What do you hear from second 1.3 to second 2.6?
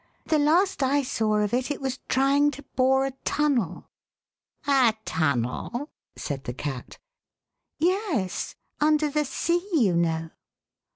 of it, it was trying